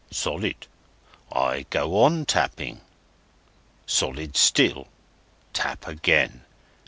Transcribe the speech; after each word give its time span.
Solid! 0.09 0.65
I 1.31 1.67
go 1.69 2.01
on 2.01 2.25
tapping. 2.25 2.81
Solid 3.85 4.35
still! 4.35 4.87
Tap 5.53 5.87
again. 5.87 6.41